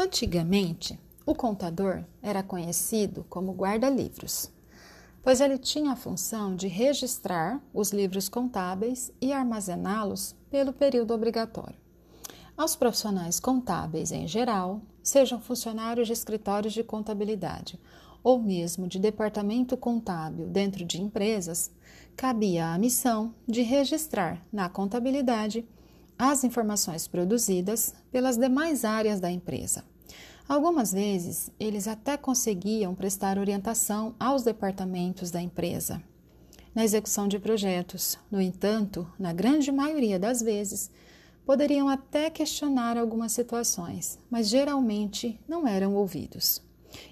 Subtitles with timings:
[0.00, 0.96] Antigamente,
[1.26, 4.48] o contador era conhecido como guarda-livros,
[5.24, 11.74] pois ele tinha a função de registrar os livros contábeis e armazená-los pelo período obrigatório.
[12.56, 17.76] Aos profissionais contábeis em geral, sejam funcionários de escritórios de contabilidade
[18.22, 21.72] ou mesmo de departamento contábil dentro de empresas,
[22.16, 25.66] cabia a missão de registrar na contabilidade
[26.18, 29.84] as informações produzidas pelas demais áreas da empresa.
[30.48, 36.02] Algumas vezes, eles até conseguiam prestar orientação aos departamentos da empresa
[36.78, 38.16] na execução de projetos.
[38.30, 40.90] No entanto, na grande maioria das vezes,
[41.44, 46.62] poderiam até questionar algumas situações, mas geralmente não eram ouvidos.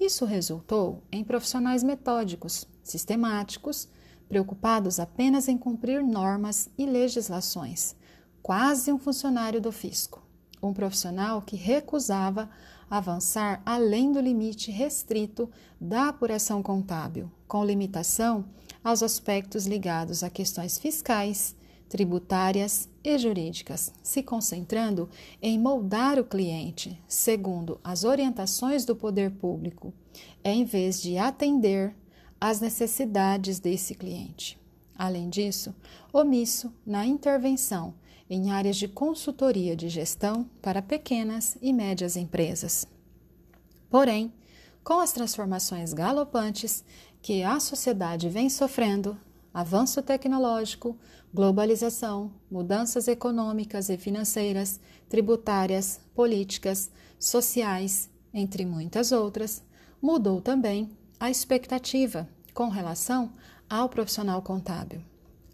[0.00, 3.88] Isso resultou em profissionais metódicos, sistemáticos,
[4.28, 7.96] preocupados apenas em cumprir normas e legislações,
[8.48, 10.22] quase um funcionário do fisco,
[10.62, 12.48] um profissional que recusava
[12.88, 18.46] avançar além do limite restrito da apuração contábil, com limitação
[18.82, 21.54] aos aspectos ligados a questões fiscais,
[21.90, 25.10] tributárias e jurídicas, se concentrando
[25.42, 29.92] em moldar o cliente segundo as orientações do poder público,
[30.42, 31.94] em vez de atender
[32.40, 34.58] às necessidades desse cliente.
[34.98, 35.72] Além disso,
[36.12, 37.94] omisso na intervenção
[38.28, 42.84] em áreas de consultoria de gestão para pequenas e médias empresas.
[43.88, 44.32] Porém,
[44.82, 46.84] com as transformações galopantes
[47.22, 49.16] que a sociedade vem sofrendo,
[49.54, 50.96] avanço tecnológico,
[51.32, 59.62] globalização, mudanças econômicas e financeiras, tributárias, políticas, sociais, entre muitas outras,
[60.02, 63.32] mudou também a expectativa com relação
[63.68, 65.00] ao profissional contábil.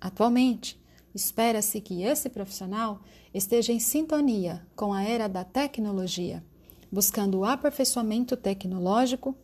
[0.00, 0.80] Atualmente,
[1.14, 3.00] espera-se que esse profissional
[3.32, 6.44] esteja em sintonia com a era da tecnologia,
[6.90, 9.34] buscando o aperfeiçoamento tecnológico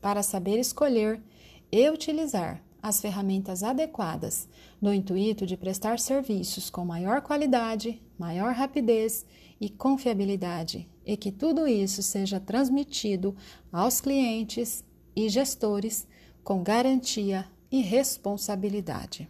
[0.00, 1.20] para saber escolher
[1.70, 4.48] e utilizar as ferramentas adequadas,
[4.80, 9.26] no intuito de prestar serviços com maior qualidade, maior rapidez
[9.60, 13.34] e confiabilidade, e que tudo isso seja transmitido
[13.72, 14.84] aos clientes
[15.16, 16.06] e gestores
[16.44, 19.28] com garantia e responsabilidade.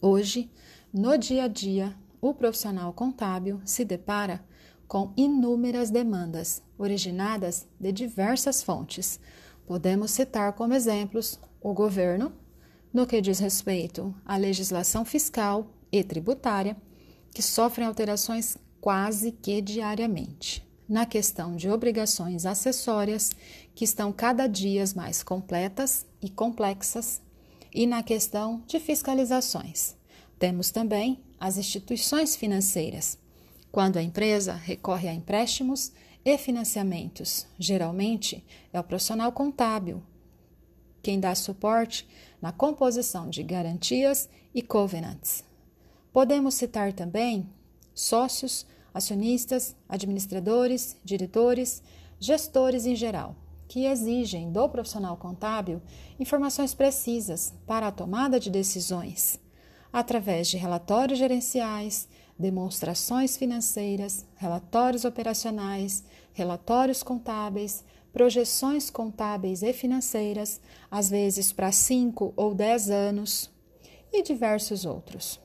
[0.00, 0.50] Hoje,
[0.92, 4.44] no dia a dia, o profissional contábil se depara
[4.86, 9.18] com inúmeras demandas originadas de diversas fontes.
[9.66, 12.32] Podemos citar como exemplos o governo,
[12.92, 16.76] no que diz respeito à legislação fiscal e tributária,
[17.32, 20.66] que sofrem alterações quase que diariamente.
[20.88, 23.32] Na questão de obrigações acessórias,
[23.74, 27.20] que estão cada dia mais completas e complexas,
[27.76, 29.94] e na questão de fiscalizações.
[30.38, 33.18] Temos também as instituições financeiras,
[33.70, 35.92] quando a empresa recorre a empréstimos
[36.24, 37.46] e financiamentos.
[37.58, 38.42] Geralmente
[38.72, 40.02] é o profissional contábil
[41.02, 42.04] quem dá suporte
[42.42, 45.44] na composição de garantias e covenants.
[46.12, 47.48] Podemos citar também
[47.94, 51.80] sócios, acionistas, administradores, diretores,
[52.18, 53.36] gestores em geral,
[53.68, 55.82] que exigem do profissional contábil
[56.18, 59.40] informações precisas para a tomada de decisões,
[59.92, 70.60] através de relatórios gerenciais, demonstrações financeiras, relatórios operacionais, relatórios contábeis, projeções contábeis e financeiras,
[70.90, 73.50] às vezes para 5 ou 10 anos,
[74.12, 75.40] e diversos outros.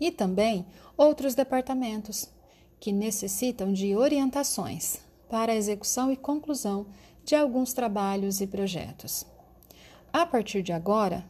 [0.00, 2.28] E também outros departamentos
[2.80, 4.98] que necessitam de orientações
[5.32, 6.84] para a execução e conclusão
[7.24, 9.24] de alguns trabalhos e projetos.
[10.12, 11.24] A partir de agora,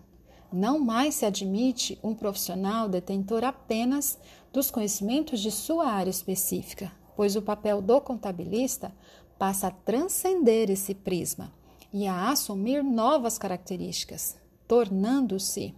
[0.53, 4.19] não mais se admite um profissional detentor apenas
[4.53, 8.93] dos conhecimentos de sua área específica, pois o papel do contabilista
[9.39, 11.53] passa a transcender esse prisma
[11.93, 14.37] e a assumir novas características,
[14.67, 15.77] tornando-se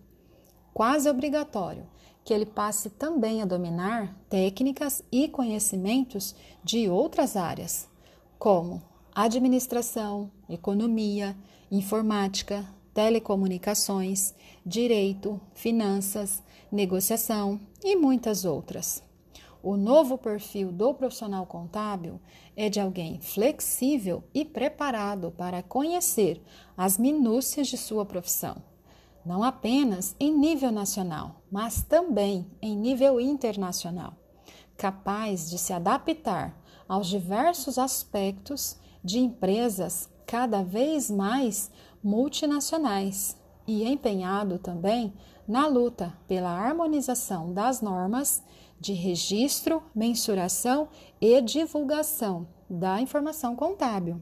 [0.73, 1.87] quase obrigatório
[2.25, 7.93] que ele passe também a dominar técnicas e conhecimentos de outras áreas,
[8.45, 8.83] como
[9.15, 11.35] administração, economia,
[11.71, 12.63] informática,
[12.93, 14.35] telecomunicações,
[14.67, 19.03] direito, finanças, negociação e muitas outras.
[19.63, 22.21] O novo perfil do profissional contábil
[22.55, 26.39] é de alguém flexível e preparado para conhecer
[26.77, 28.59] as minúcias de sua profissão,
[29.25, 34.13] não apenas em nível nacional, mas também em nível internacional,
[34.77, 36.57] capaz de se adaptar
[36.89, 41.71] aos diversos aspectos de empresas cada vez mais
[42.03, 43.37] multinacionais
[43.67, 45.13] e empenhado também
[45.47, 48.43] na luta pela harmonização das normas
[48.81, 50.89] de registro, mensuração
[51.21, 54.21] e divulgação da informação contábil,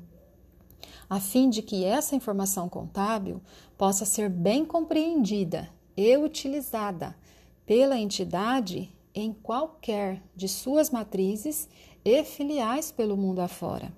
[1.09, 3.41] a fim de que essa informação contábil
[3.79, 7.17] possa ser bem compreendida e utilizada
[7.65, 11.69] pela entidade em qualquer de suas matrizes
[12.05, 13.93] e filiais pelo mundo afora,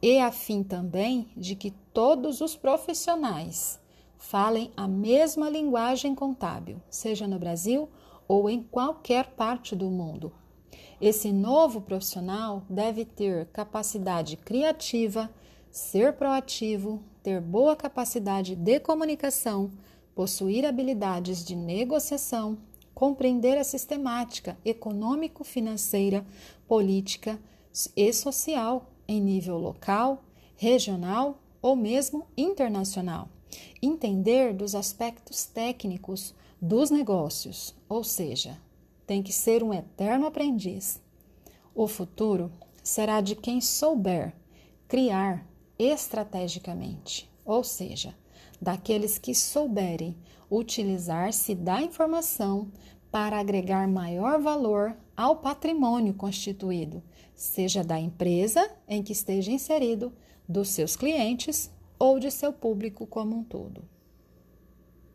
[0.00, 3.80] e a fim também de que todos os profissionais
[4.18, 7.88] falem a mesma linguagem contábil, seja no Brasil
[8.26, 10.32] ou em qualquer parte do mundo.
[11.00, 15.30] Esse novo profissional deve ter capacidade criativa,
[15.70, 19.70] ser proativo, ter boa capacidade de comunicação,
[20.14, 22.56] possuir habilidades de negociação,
[22.96, 26.24] compreender a sistemática econômico-financeira,
[26.66, 27.38] política
[27.94, 30.24] e social em nível local,
[30.56, 33.28] regional ou mesmo internacional.
[33.82, 38.58] Entender dos aspectos técnicos dos negócios, ou seja,
[39.06, 40.98] tem que ser um eterno aprendiz.
[41.74, 42.50] O futuro
[42.82, 44.34] será de quem souber
[44.88, 45.46] criar
[45.78, 48.14] estrategicamente, ou seja,
[48.60, 50.16] daqueles que souberem
[50.50, 52.70] utilizar-se da informação
[53.10, 57.02] para agregar maior valor ao patrimônio constituído,
[57.34, 60.12] seja da empresa em que esteja inserido,
[60.48, 63.82] dos seus clientes ou de seu público como um todo.